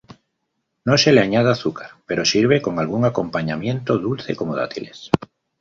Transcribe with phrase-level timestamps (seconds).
[0.83, 5.11] No se le añade azúcar, pero sirve con algún acompañamiento dulce, como dátiles.